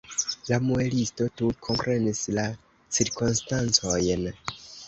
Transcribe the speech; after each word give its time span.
La 0.51 0.57
muelisto 0.69 1.27
tuj 1.41 1.51
komprenis 1.67 2.23
la 2.39 2.47
cirkonstancojn. 2.97 4.29